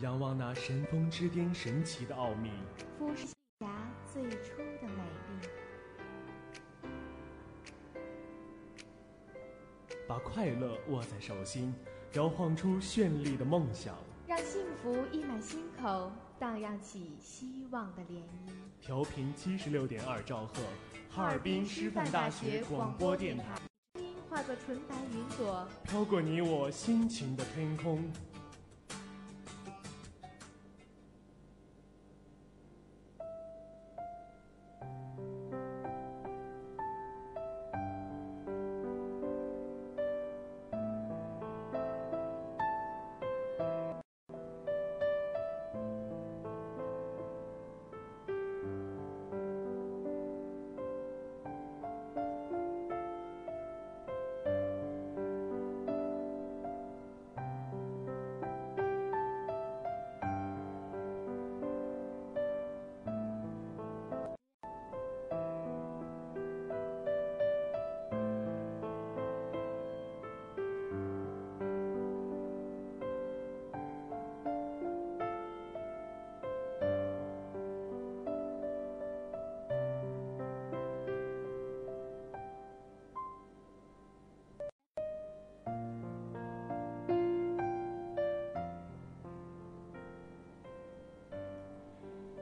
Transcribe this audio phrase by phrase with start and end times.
[0.00, 2.52] 仰望那神峰之巅神奇的奥秘，
[2.96, 3.26] 俯视
[3.58, 3.66] 霞
[4.12, 5.48] 最初的美丽，
[10.06, 11.74] 把快乐握在手心，
[12.12, 13.96] 摇晃出绚丽的梦想，
[14.28, 18.52] 让幸福溢满心口，荡漾起希望的涟漪。
[18.80, 20.62] 调频七十六点二兆赫，
[21.10, 23.44] 哈尔滨师范大学广播电台。
[24.30, 28.08] 化作纯白云朵，飘过你我心情的天空。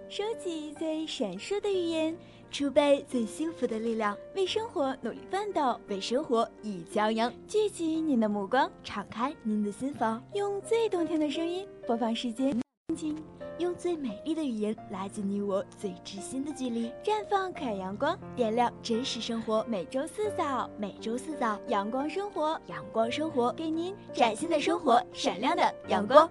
[0.08, 2.16] 收集最闪烁的语言，
[2.52, 7.32] 储备最幸福的力量，为生活努力奋斗，为生活一骄阳。
[7.48, 12.52] 聚集您的目光，敞开您的心房，用最动听的声音播放世间
[12.86, 13.20] 风景，
[13.58, 16.88] 用最美丽的语言拉近你我最知心的距离。
[17.02, 19.66] 绽放可爱阳光，点亮真实生活。
[19.68, 26.30] 每周四早，每周四早，阳光生活，阳光生活，给您崭新的生活，闪亮的阳光。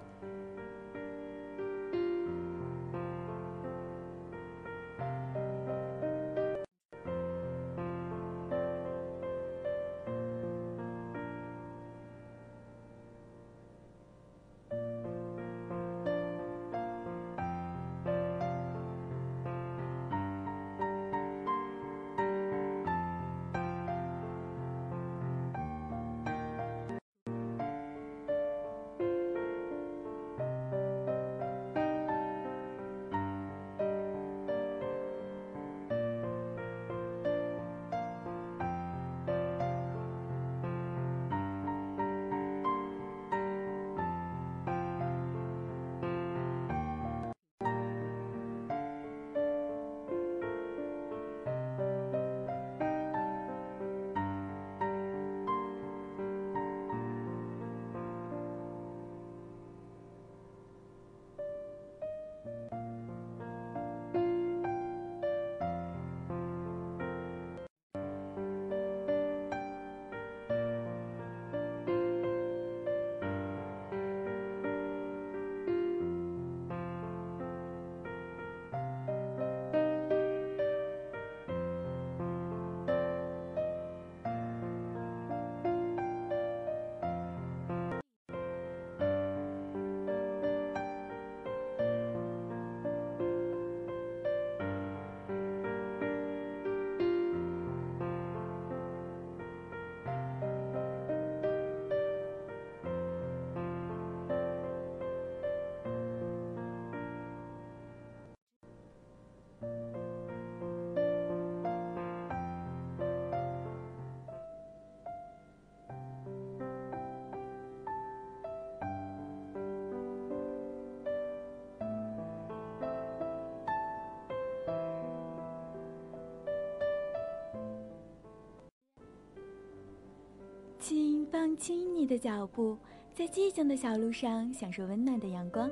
[131.36, 132.78] 放轻你的脚步，
[133.14, 135.70] 在寂静的小路上享受温暖的阳光，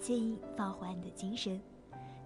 [0.00, 1.60] 请放缓你的精神，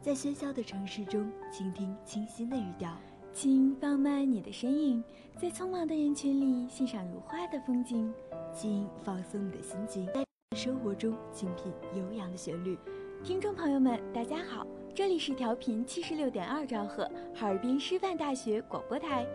[0.00, 2.90] 在喧嚣的城市中倾听清新的语调。
[3.30, 5.04] 请放慢你的身影，
[5.36, 8.10] 在匆忙的人群里欣赏如画的风景。
[8.54, 10.24] 请放松你的心情，在
[10.56, 12.78] 生活中倾品悠扬的旋律。
[13.22, 17.04] 听众朋友们，大家好，这里是调频七十六点二兆赫，
[17.34, 19.26] 哈尔滨师范大学广播台。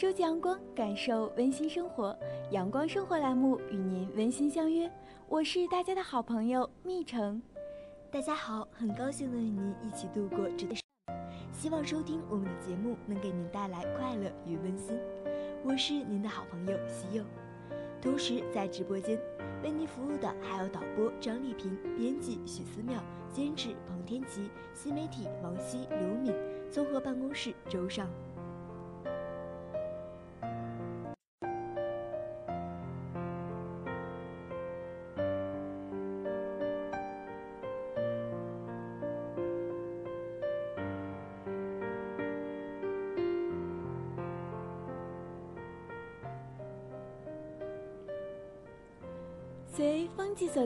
[0.00, 2.16] 收集阳光，感受温馨生活，
[2.52, 4.88] 阳光生活栏目与您温馨相约。
[5.28, 7.42] 我是大家的好朋友蜜橙。
[8.08, 10.80] 大家好，很高兴能与您一起度过这段。
[11.50, 14.96] 希望收听我们的节目能给您带来快乐与温馨。
[15.64, 17.24] 我是您的好朋友西柚，
[18.00, 19.18] 同时在直播间
[19.64, 23.02] 为您服务的还有导播张丽萍、编辑许思妙、
[23.32, 26.32] 监制彭天琪、新媒体王希、刘敏、
[26.70, 28.08] 综合办公室周尚。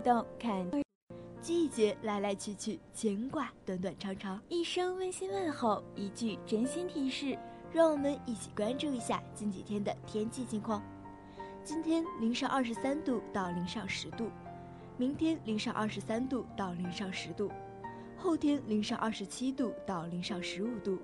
[0.03, 0.69] 动，看
[1.41, 4.41] 季节来来去去，牵挂短短长长。
[4.49, 7.39] 一声温馨问候，一句真心提示，
[7.73, 10.83] 让我们一起关注一下近几天的天气情况。
[11.65, 14.29] 今天零上二十三度到零上十度，
[14.97, 17.51] 明天零上二十三度到零上十度，
[18.17, 20.99] 后天零上二十七度到零上十五度。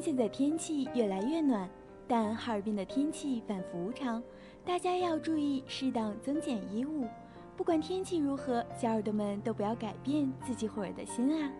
[0.00, 1.68] 现在天气越来越暖，
[2.06, 4.22] 但哈尔滨的天气反复无常，
[4.64, 7.06] 大家要注意适当增减衣物。
[7.56, 11.50] 不管天气如何，小耳朵们都不要改变自己伙儿的心啊！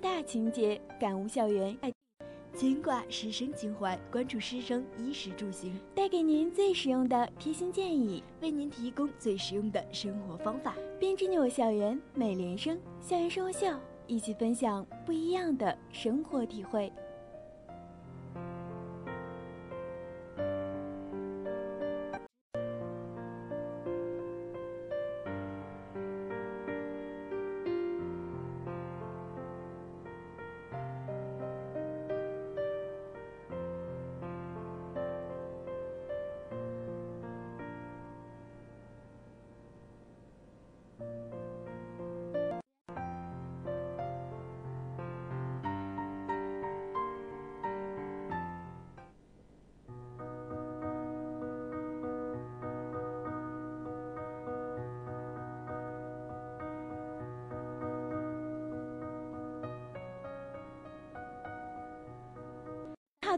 [0.00, 1.76] 大情节，感悟校园，
[2.54, 10.74] 牵挂师生情怀，关注师生衣食住行，带给您最实用的贴心建议，为您提供最实用的生活方法。
[10.98, 13.66] 编织你我校园美联生，校园生活秀，
[14.06, 16.90] 一起分享不一样的生活体会。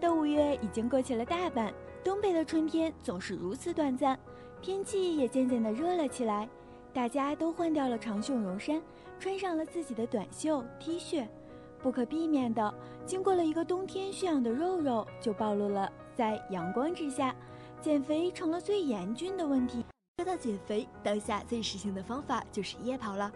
[0.03, 1.73] 的五月已经过去了大半，
[2.03, 4.19] 东北的春天总是如此短暂，
[4.61, 6.49] 天气也渐渐的热了起来，
[6.93, 8.83] 大家都换掉了长袖绒衫，
[9.21, 11.25] 穿上了自己的短袖 T 恤，
[11.81, 12.75] 不可避免的，
[13.07, 17.33] 经过了一个冬天驯养的肉肉就暴露了在阳光之下，
[17.81, 19.85] 减肥成了最严峻的问题。
[20.17, 23.31] 说到减肥，当下最实行的方法就是夜跑了，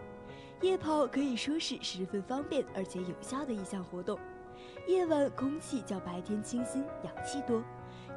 [0.59, 4.19] 夜跑可以说是十分方便而且有效的一项活动。
[4.87, 7.61] 夜晚空气较白天清新，氧气多，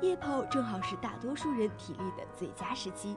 [0.00, 3.16] 夜跑正好是大多数人体力的最佳时期，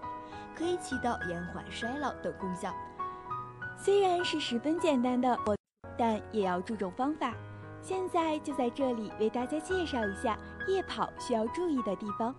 [0.56, 2.74] 可以起到延缓衰老等功效。
[3.78, 5.38] 虽然是十分简单的，
[5.98, 7.34] 但也要注重方法。
[7.82, 12.34] 现在就在这里为大家介绍一下夜跑需要注意的地方。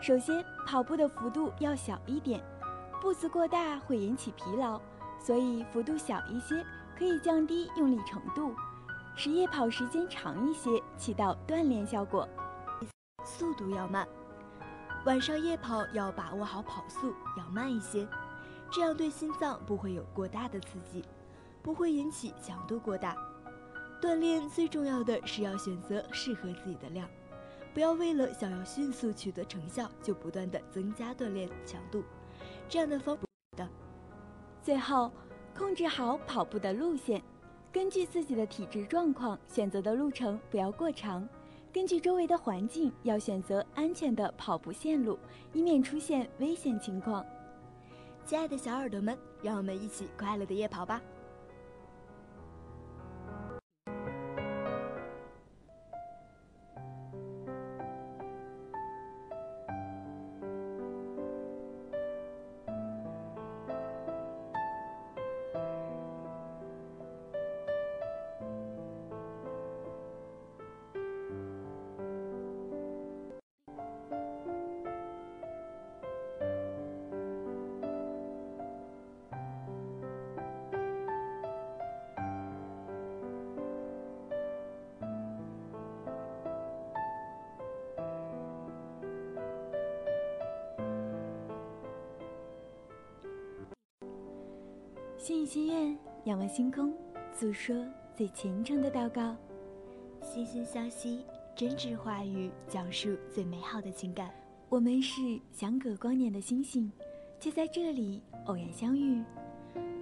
[0.00, 2.42] 首先，跑步的幅度要小一点，
[3.00, 4.78] 步子过大会引起疲劳，
[5.18, 6.62] 所以幅度小一些
[6.98, 8.54] 可以降低用力程度。
[9.16, 12.28] 使夜跑时间长一些，起到锻炼效果。
[13.24, 14.06] 速度要慢，
[15.06, 18.06] 晚上夜跑要把握好跑速，要慢一些，
[18.70, 21.04] 这样对心脏不会有过大的刺激，
[21.62, 23.16] 不会引起强度过大。
[24.00, 27.08] 锻炼最重要的是要选择适合自己的量，
[27.72, 32.04] 不要为了想要迅速取得成效就不断的增加锻炼强度，
[32.68, 33.22] 这样的方法
[33.56, 33.66] 的。
[34.60, 35.10] 最后，
[35.56, 37.22] 控制好跑步的路线。
[37.74, 41.28] 根据自己的体质状况选择的路程不要过长，
[41.72, 45.18] 根据周围的环境要选择安全的跑步线路，
[45.52, 47.26] 以免出现危险情况。
[48.24, 51.02] 亲爱的小耳朵们，让我们一起快乐的夜跑吧！
[95.24, 96.92] 心语心愿，仰望星空，
[97.32, 97.74] 诉说
[98.14, 99.34] 最虔诚的祷告。
[100.20, 101.24] 心心相惜，
[101.56, 104.30] 真挚话语，讲述最美好的情感。
[104.68, 106.92] 我们是相隔光年的星星，
[107.40, 109.24] 却在这里偶然相遇。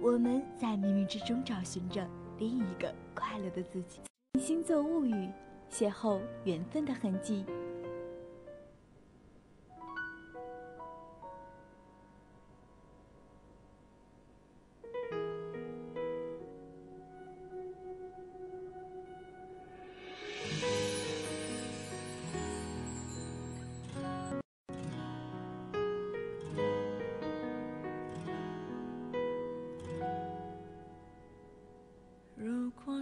[0.01, 2.05] 我们在冥冥之中找寻着
[2.37, 4.01] 另一个快乐的自己。
[4.41, 5.29] 星座物语，
[5.71, 7.45] 邂逅缘分的痕迹。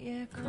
[0.00, 0.42] 夜空。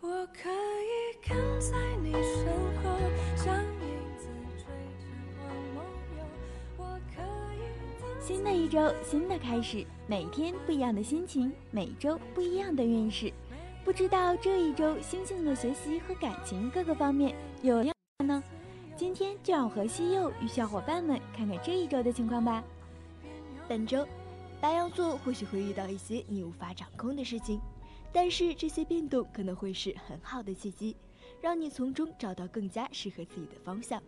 [0.00, 2.46] 我可以跟在你身
[2.82, 2.98] 后，
[3.36, 4.66] 像影子追
[4.98, 5.06] 着
[5.38, 5.84] 我梦
[6.18, 6.24] 游。
[6.78, 7.22] 我可
[7.54, 8.20] 以。
[8.20, 13.32] 新的一周，新的开始，每天不一样的心情，每周不一样的运势。
[13.84, 18.42] 不知道这一周星星的学习和感情各个方面有样呢？
[18.96, 22.64] 今天就让我和西柚与小伙伴们看看这一周的情况吧。
[23.68, 24.04] 本周，
[24.62, 27.60] 白羊座或许会遇到一些你无法掌控的事情，
[28.12, 30.94] 但是这些变动可能会是很好的契机，
[31.40, 34.00] 让你从中找到更加适合自己的方向。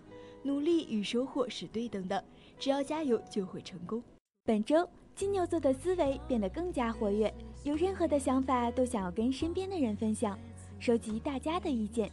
[0.45, 2.23] 努力与收获是对等的，
[2.57, 4.01] 只要加油就会成功。
[4.45, 7.35] 本周金牛座的思维变得更加活跃，
[7.65, 10.39] 有任何的想法都想要跟身边的人分享，
[10.79, 12.09] 收集大家的意见，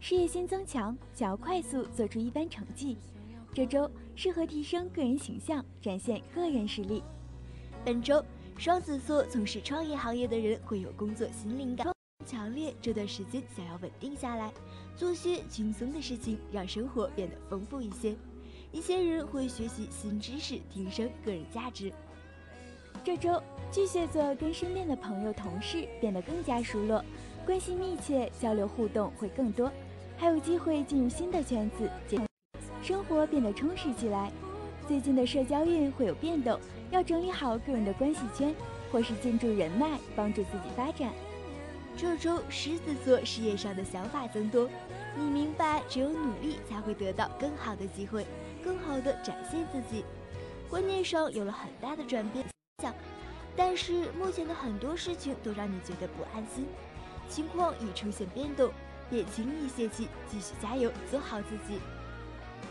[0.00, 2.98] 事业心增强，想要快速做出一番成绩。
[3.52, 7.00] 这周适合提升个人形象，展现个人实力。
[7.84, 8.24] 本周
[8.56, 11.86] 双子座从事创业行业的人会有工作新灵感。
[12.24, 14.50] 强烈，这段时间想要稳定下来，
[14.96, 18.16] 做些轻松的事情，让生活变得丰富一些。
[18.72, 21.92] 一些人会学习新知识，提升个人价值。
[23.04, 23.38] 这周
[23.70, 27.04] 巨蟹座跟身边的朋友、同事变得更加熟络，
[27.44, 29.70] 关系密切，交流互动会更多，
[30.16, 31.90] 还有机会进入新的圈子，
[32.82, 34.32] 生活变得充实起来。
[34.86, 36.60] 最近的社交运会有变动，
[36.90, 38.54] 要整理好个人的关系圈，
[38.92, 41.10] 或是建筑人脉，帮助自己发展。
[41.96, 44.68] 这周狮子座事业上的想法增多，
[45.16, 48.26] 你明白只有努力才会得到更好的机会，
[48.62, 50.04] 更好的展现自己。
[50.68, 52.44] 观念上有了很大的转变，
[52.82, 52.92] 想，
[53.56, 56.66] 但是目前的很多事情都让你觉得不安心，
[57.28, 58.70] 情况已出现变动，
[59.08, 61.80] 别轻易泄气，继续加油，做好自己。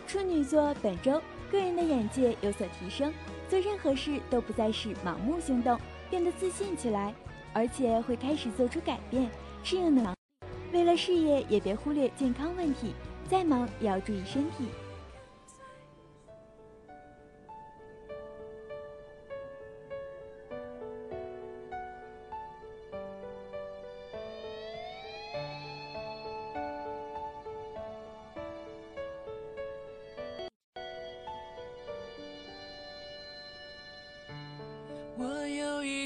[0.05, 1.21] 处女座本周
[1.53, 3.13] 个人的眼界有所提升，
[3.47, 5.79] 做任何事都不再是盲目行动，
[6.09, 7.13] 变得自信起来。
[7.53, 9.29] 而且会开始做出改变，
[9.63, 10.15] 适应能。
[10.71, 12.95] 为了事业，也别忽略健康问题，
[13.29, 14.65] 再忙也要注意身体。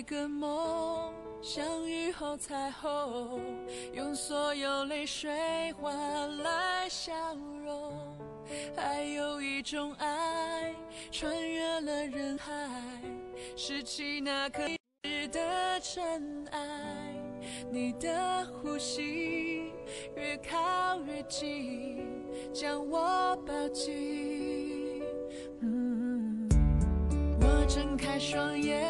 [0.08, 1.14] 个梦。
[1.42, 3.40] 像雨后彩虹，
[3.94, 7.14] 用所有泪水换来笑
[7.64, 7.94] 容。
[8.76, 10.74] 还有一种爱，
[11.12, 12.54] 穿越了人海，
[13.56, 14.64] 拾起那颗
[15.32, 16.60] 的尘埃。
[17.70, 19.72] 你的呼吸
[20.16, 22.04] 越靠越近，
[22.54, 25.04] 将我抱紧。
[27.42, 28.90] 我睁开双眼，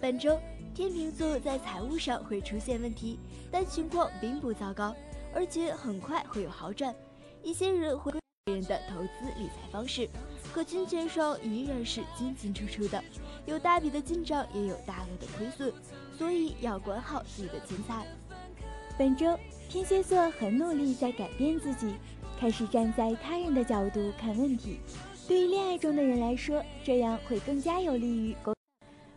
[0.00, 0.36] 本周
[0.74, 3.20] 天秤座在财务上会出现问题，
[3.52, 4.92] 但情况并不糟糕，
[5.32, 6.92] 而且很快会有好转。
[7.40, 8.10] 一些人会
[8.44, 10.08] 别人的投资理财方式，
[10.52, 13.02] 可金钱上依然是进进出出的，
[13.46, 15.72] 有大笔的进账，也有大额的亏损，
[16.18, 18.06] 所以要管好自己的钱财。
[18.98, 21.94] 本周天蝎座很努力在改变自己，
[22.38, 24.78] 开始站在他人的角度看问题。
[25.26, 28.54] 对于恋爱中的人来说，这样会更加有利于沟。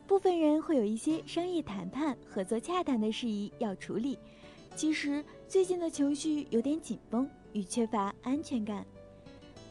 [0.08, 4.18] 部分人会有一些商业谈判、合作洽谈的事宜要处理。
[4.76, 8.86] 其实最近的情绪有点紧绷与缺乏安全感。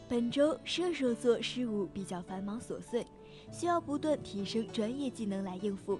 [0.07, 3.03] 本周射手座事务比较繁忙琐碎，
[3.51, 5.99] 需要不断提升专业技能来应付。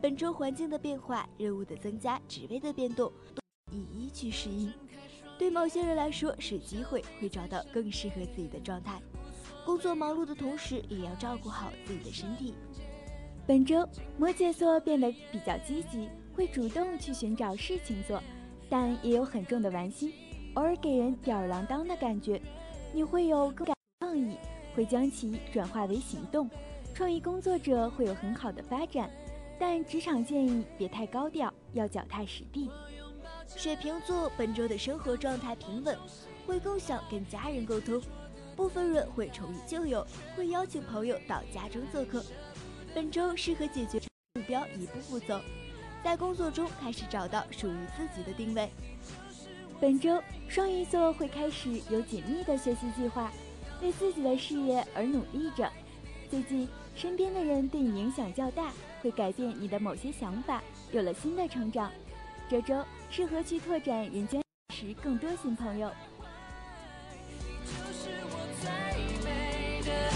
[0.00, 4.72] 本周环境的变化、任务的增加、职位的变动，都一一去适应。
[5.38, 8.98] 对某些人来说是机会，会找到更适合自己的状态。
[9.66, 12.54] 工作忙碌的同时，也要照顾好自己的身体。
[13.46, 13.86] 本周
[14.16, 18.22] 摩羯座变得比较积极，会主动去寻找事情做，
[18.70, 20.14] 但也有很重的玩心，
[20.54, 22.40] 偶尔给人吊儿郎当的感觉。
[22.94, 23.66] 你会有更
[23.98, 24.36] 创意，
[24.72, 26.48] 会将其转化为行动。
[26.94, 29.10] 创意工作者会有很好的发展，
[29.58, 32.70] 但职场建议别太高调，要脚踏实地。
[33.48, 35.98] 水瓶座本周的生活状态平稳，
[36.46, 38.00] 会更想跟家人沟通。
[38.54, 42.24] 部分人会重遇旧友，会邀请朋友到家中做客。
[42.94, 43.98] 本周适合解决
[44.34, 45.40] 目标，一步步走，
[46.04, 48.70] 在工作中开始找到属于自己的定位。
[49.84, 53.30] 本周双鱼座会开始有紧密的学习计划，
[53.82, 55.70] 为自己的事业而努力着。
[56.30, 56.66] 最近
[56.96, 61.92] 身边的人对你影响较大，会改变你的某些想法，有了新的成长。
[62.48, 64.42] 这周适合去拓展人间，
[64.74, 65.92] 识更多新朋友。
[67.66, 68.70] 就是我最
[69.22, 70.10] 美的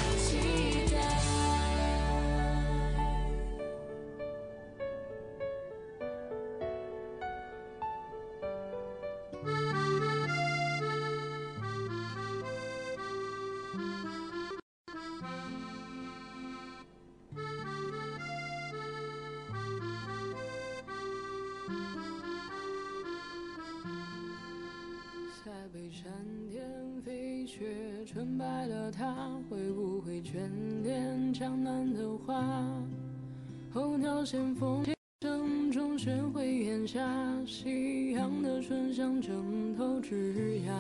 [25.99, 26.13] 山
[26.49, 26.63] 巅
[27.05, 30.39] 飞雪纯白的他会不会眷
[30.85, 32.73] 恋江南的花？
[33.73, 34.85] 候鸟衔风，
[35.21, 37.03] 声中学会檐下，
[37.45, 40.73] 夕阳的醇香蒸透枝桠。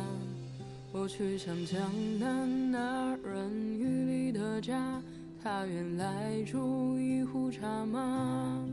[0.92, 1.81] 我去向江
[2.20, 5.02] 南那人雨里的家，
[5.42, 8.64] 他愿来煮一壶茶吗？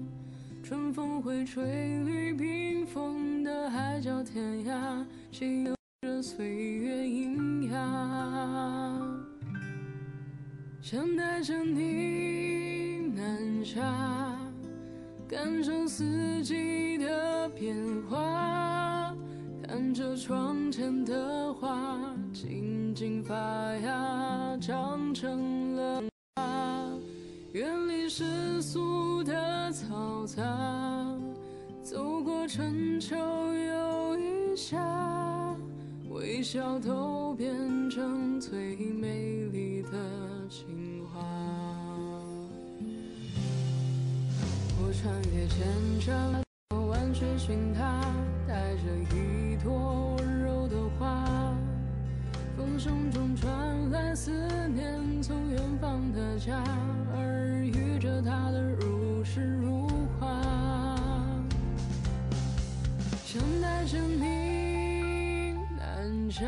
[0.63, 5.03] 春风会吹绿冰封的海角天涯，
[6.21, 9.25] 岁月阴阳，
[10.81, 14.37] 想带着你南下，
[15.27, 17.75] 感受四季的变
[18.09, 19.13] 化，
[19.67, 21.99] 看着窗前的花
[22.33, 23.35] 静静发
[23.77, 26.03] 芽，长成了
[26.35, 26.87] 花，
[27.53, 30.43] 远离世俗的嘈杂，
[31.83, 34.94] 走过春秋又一夏。
[36.45, 37.49] 微笑都变
[37.89, 39.97] 成最美丽的
[40.47, 41.19] 情话。
[44.77, 45.65] 我穿越千
[45.99, 46.43] 山
[46.87, 47.99] 万水寻他，
[48.47, 51.51] 带着一朵温柔的花。
[52.55, 54.31] 风声中传来思
[54.67, 56.63] 念，从远方的家，
[57.15, 59.87] 耳语着他的如诗如
[60.19, 60.39] 画。
[63.25, 64.44] 想带着你。
[66.37, 66.43] 下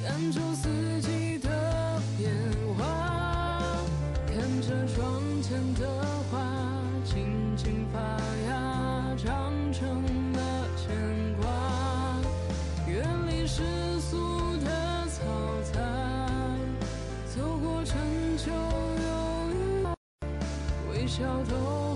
[0.00, 2.30] 感受四季的变
[2.78, 2.84] 化，
[4.28, 5.88] 看着窗前的
[6.30, 6.38] 花
[7.04, 7.98] 静静发
[8.48, 10.04] 芽，长成
[10.34, 11.50] 了牵挂。
[12.86, 14.70] 远离世俗的
[15.08, 15.18] 嘈
[15.72, 15.80] 杂，
[17.34, 17.98] 走过春
[18.38, 19.52] 秋又一
[20.92, 21.87] 微笑都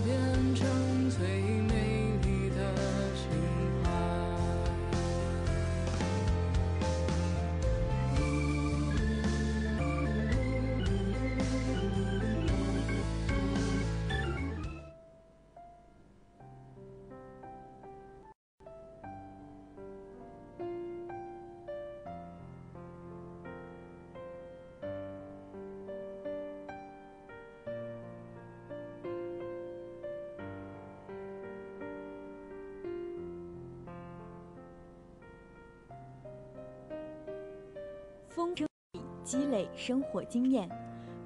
[38.34, 40.66] 风筝里积累生活经验，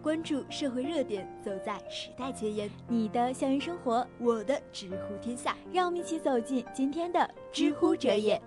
[0.02, 2.68] 关注社会热点，走在时代前沿。
[2.88, 8.42] 你的校园生活，我的知乎天下，让我们一起走进今天的知乎者也。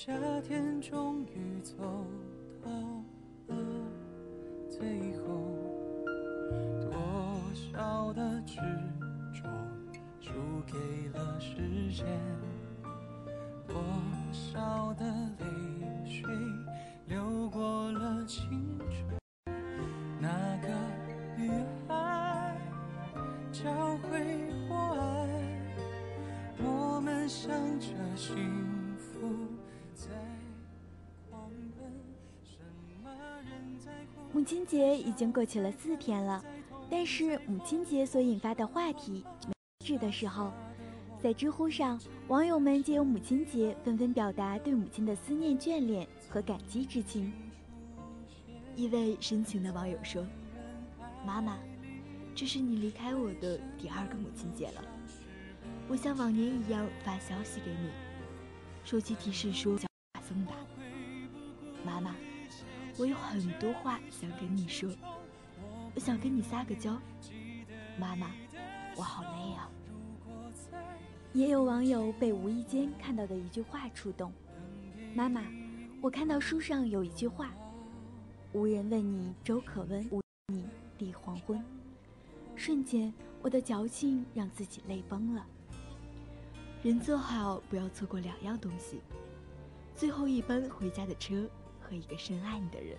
[0.00, 1.74] 夏天终于走
[2.62, 2.70] 到
[3.48, 3.56] 了
[4.70, 4.78] 最
[5.16, 5.58] 后。
[6.80, 6.92] 多
[7.52, 8.60] 少的执
[9.34, 9.50] 着
[10.20, 10.30] 输
[10.64, 10.78] 给
[11.18, 12.06] 了时间，
[34.78, 36.40] 节已经过去了四天了，
[36.88, 39.52] 但是母亲节所引发的话题没
[39.84, 40.52] 止的时候，
[41.20, 47.32] 在知乎上，网友们借由母亲节纷纷表达对母亲的思念、眷恋和感激之情。
[48.76, 50.24] 一位深情的网友说
[51.26, 51.58] ：“妈妈，
[52.32, 54.84] 这是你离开我的第二个母亲节了。
[55.88, 57.90] 我像往年一样发消息给你，
[58.84, 60.52] 手机提示说叫发送吧。
[61.84, 62.14] 妈妈。”
[62.98, 64.90] 我有很多话想跟你说，
[65.94, 67.00] 我想跟你撒个娇，
[67.96, 68.32] 妈妈，
[68.96, 69.70] 我好累啊。
[71.32, 74.32] 也有网友被无意间看到的一句话触动，
[75.14, 75.44] 妈妈，
[76.00, 77.52] 我看到书上有一句话：
[78.52, 80.66] 无人问你粥可温，无你
[80.98, 81.64] 立黄昏。
[82.56, 85.46] 瞬间，我的矫情让自己泪崩了。
[86.82, 89.00] 人做好不要错过两样东西：
[89.94, 91.48] 最后一班回家的车。
[91.88, 92.98] 和一个深爱你的人，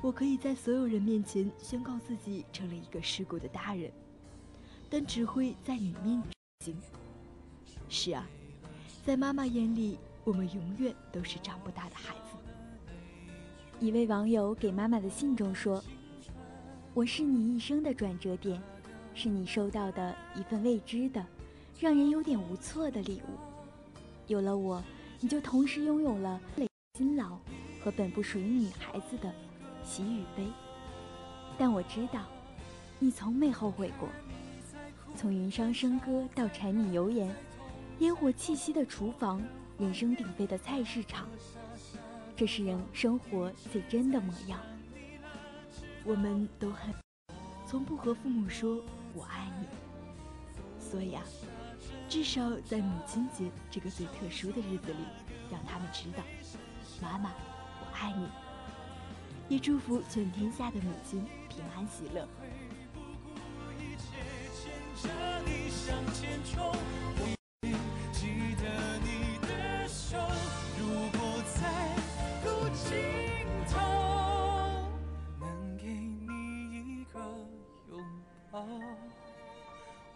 [0.00, 3.90] 我可以在所有人面前宣告自己成了一个世故的大人，
[4.88, 6.22] 但只会在你面
[6.60, 6.74] 前。
[7.88, 8.28] 是啊，
[9.04, 12.36] 在妈妈眼里，我们永远都是长不大的孩子。
[13.80, 15.82] 一位网友给妈妈的信中说
[16.94, 18.62] ：“我是你一生的转折点，
[19.12, 21.24] 是你收到的一份未知的、
[21.78, 23.38] 让人有点无措的礼物。
[24.28, 24.82] 有了我，
[25.20, 27.38] 你就同时拥有了累辛劳。”
[27.86, 29.32] 和本不属于女孩子的
[29.84, 30.44] 喜与悲，
[31.56, 32.24] 但我知道，
[32.98, 34.08] 你从没后悔过。
[35.14, 37.32] 从云商笙歌到柴米油盐，
[38.00, 39.40] 烟火气息的厨房，
[39.78, 41.28] 人声鼎沸的菜市场，
[42.34, 44.58] 这是人生活最真的模样。
[46.02, 46.92] 我们都很，
[47.68, 48.82] 从不和父母说
[49.14, 49.68] 我爱你。
[50.80, 51.22] 所以啊，
[52.08, 54.98] 至少在母亲节这个最特殊的日子里，
[55.52, 56.24] 让他们知道，
[57.00, 57.30] 妈妈。
[57.98, 58.28] 爱你，
[59.48, 62.28] 也祝福全天下的母亲平安喜乐。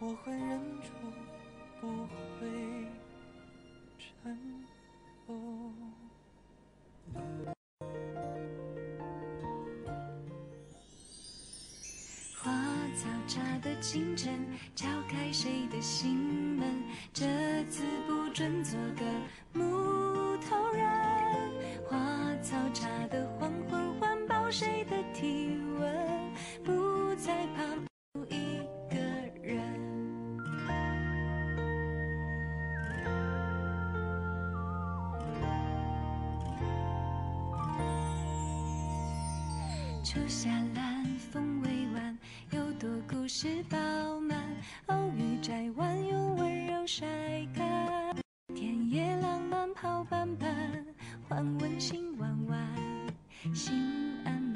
[0.02, 0.88] 我会忍住，
[1.78, 1.86] 不
[2.38, 2.48] 会
[3.98, 4.34] 颤
[5.26, 5.59] 抖。
[13.80, 16.14] 清晨，敲开谁的心
[16.58, 16.82] 门？
[17.14, 17.24] 这
[17.70, 19.04] 次不准做个
[19.54, 20.86] 木头人。
[21.88, 21.96] 花
[22.42, 26.30] 草茶的黄昏，环抱谁的体温？
[26.62, 27.64] 不再怕
[28.28, 28.58] 一
[28.90, 28.96] 个
[29.42, 29.58] 人。
[40.04, 42.09] 秋下蓝，风微弯。
[43.10, 43.76] 故事饱
[44.20, 44.38] 满，
[44.86, 47.04] 偶遇摘完用温柔晒
[47.52, 48.14] 干。
[48.54, 50.86] 田野浪漫跑斑斑，
[51.28, 52.56] 换温馨弯弯，
[53.52, 53.74] 心
[54.24, 54.49] 安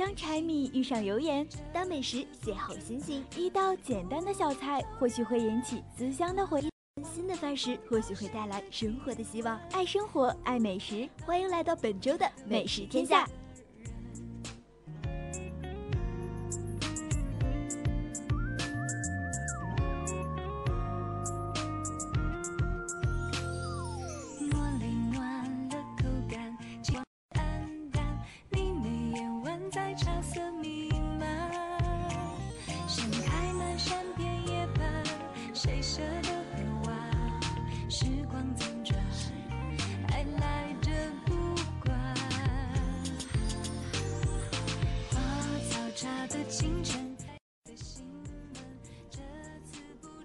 [0.00, 6.70] 当柴米遇上油盐，当美食邂逅星星，一道简单的小菜或许会引起思乡的回忆，
[7.04, 9.60] 新的饭食或许会带来生活的希望。
[9.72, 13.28] 爱生活，爱美食，欢迎来到本周的美食天下。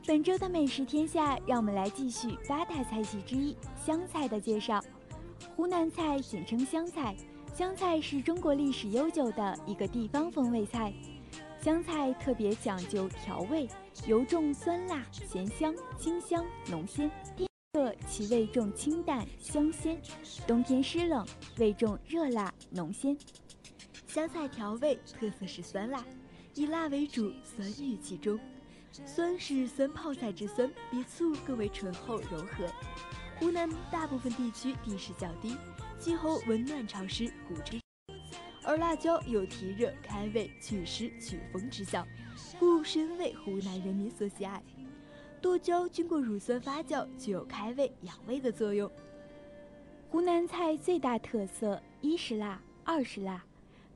[0.08, 4.80] 本周的美食天下，让我们来继续八大菜系之一湘菜的介绍。
[5.56, 7.16] 湖南菜简称湘菜，
[7.56, 10.94] 湘菜是中国历史悠久的一个地方风味菜。
[11.60, 13.68] 湘菜特别讲究调味，
[14.06, 17.10] 油重酸辣咸香，清香浓鲜。
[17.36, 20.00] 天热其味重清淡香鲜，
[20.46, 21.26] 冬天湿冷
[21.58, 23.18] 味重热辣浓鲜。
[24.06, 26.06] 湘菜调味特色是酸辣，
[26.54, 28.40] 以辣为主，酸郁其中。
[29.06, 32.66] 酸是酸泡菜之酸，比醋更为醇厚柔和。
[33.38, 35.58] 湖南大部分地区地势较低，
[36.00, 37.80] 气候温暖潮湿，古之。
[38.64, 42.08] 而辣椒有提热、开胃、祛湿、祛风之效，
[42.58, 44.64] 故深为湖南人民所喜爱。
[45.42, 48.90] 剁椒经过乳酸发酵，具有开胃养胃的作用。
[50.10, 53.44] 湖南菜最大特色一是辣，二是辣。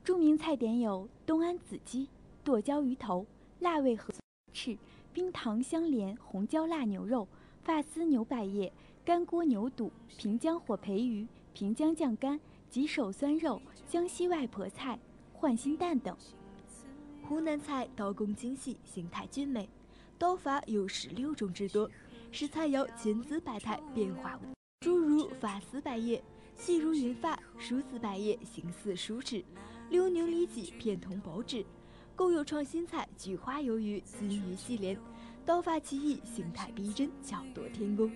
[0.04, 2.08] 著名菜点有东安子鸡、
[2.44, 3.26] 剁椒鱼头、
[3.60, 4.12] 辣味和
[4.52, 4.76] 翅。
[5.12, 7.26] 冰糖相连，红椒辣牛肉、
[7.64, 8.72] 发丝牛百叶、
[9.04, 14.98] 干锅牛肚、平江火培鱼、平江酱干、棘手酸肉、江西外婆菜、
[15.32, 16.16] 换心蛋等。
[17.22, 19.68] 湖南菜刀工精细，形态俊美，
[20.16, 21.90] 刀法有十六种之多，
[22.30, 26.22] 使菜肴千姿百态，变化无诸如发丝百叶，
[26.54, 29.44] 细如云发；梳子百叶，形似梳齿；
[29.90, 31.64] 溜牛里脊，片同薄纸。
[32.20, 34.94] 共有创新菜菊花鱿鱼、金鱼细鳞，
[35.46, 38.12] 刀法奇异，形态逼真，巧夺天工。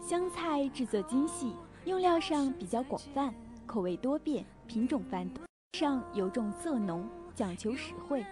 [0.00, 1.52] 湘菜制作精细，
[1.86, 3.34] 用料上比较广泛，
[3.66, 5.42] 口味多变，品种繁多。
[5.76, 8.22] 上有重色浓，讲求实惠；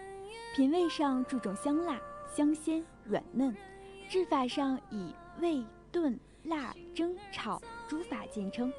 [0.55, 2.01] 品味上注重香辣、
[2.33, 3.53] 香鲜、软嫩。
[4.09, 8.73] 制法上以煨、炖、辣、蒸、炒诸法见称。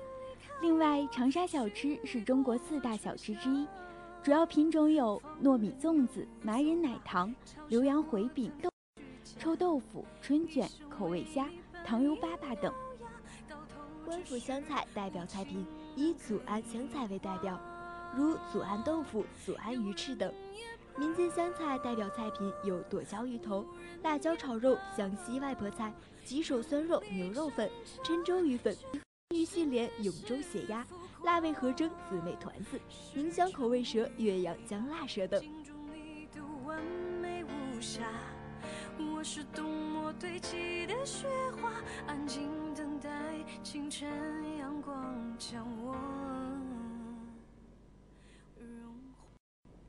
[0.62, 3.68] 另外，长沙小吃是中国四大小吃之一。
[4.28, 7.34] 主要品种有糯米粽子、麻仁奶糖、
[7.70, 8.70] 浏阳回饼、豆
[9.40, 11.48] 臭豆腐、春卷、口味虾、
[11.86, 12.74] 糖油粑粑等。
[14.04, 17.58] 官府湘菜代表菜品以祖安湘菜为代表，
[18.14, 20.30] 如祖安豆腐、祖安鱼翅等。
[20.98, 23.66] 民间湘菜代表菜品有剁椒鱼头、
[24.04, 25.94] 辣椒炒肉、湘西外婆菜、
[26.26, 27.72] 吉首酸肉、牛肉粉、
[28.04, 28.76] 郴州鱼粉、
[29.30, 30.86] 鱼细连、永州血鸭。
[31.24, 32.80] 辣味合蒸姊妹团子、
[33.14, 35.44] 宁乡口味蛇、岳阳姜辣蛇等。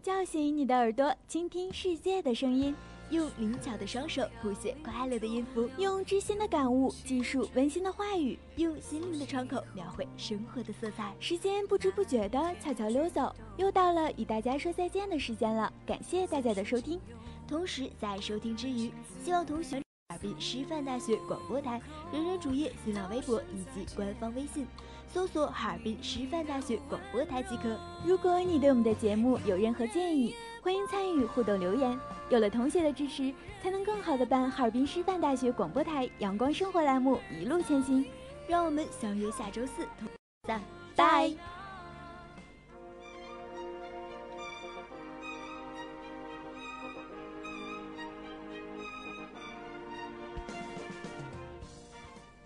[0.02, 2.74] 叫醒你的耳朵，倾听世界的声音。
[3.10, 11.14] 用灵巧的双手谱写快乐的音符，用知心的感悟记述温馨的话语，用心灵的窗口描绘生活的色彩。
[11.18, 15.72] 时间不知不觉的悄悄溜走，又到了与大家说再见的时间了。
[15.86, 17.00] 感谢大家的收听，
[17.46, 18.92] 同时在收听之余，
[19.24, 19.82] 希望同学哈
[20.14, 21.80] 尔滨师范大学广播台
[22.12, 24.66] 人人主页、新浪微博以及官方微信
[25.12, 27.78] 搜索“哈尔滨师范大学广播台”即可。
[28.04, 30.34] 如果你对我们的节目有任何建议，
[30.68, 31.98] 欢迎参与互动留言。
[32.28, 38.04] 有了同学的支持，才能更好的办哈尔滨师范大学广播台阳光生活栏目一路前行。
[38.46, 40.06] 让我们相约下周四同
[40.42, 40.62] 赞
[40.94, 41.32] 拜。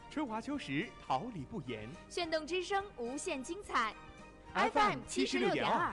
[0.08, 1.88] 春华秋实，桃李不言。
[2.08, 3.92] 炫动之声，无限精彩。
[4.54, 5.92] FM 七十六点二。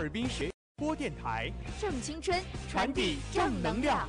[0.00, 4.08] 哈尔滨学播电台，正青春，传递正能量。